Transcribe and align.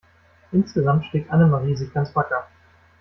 Insgesamt 0.51 1.05
schlägt 1.05 1.29
Annemarie 1.29 1.75
sich 1.75 1.93
ganz 1.93 2.15
wacker. 2.15 2.47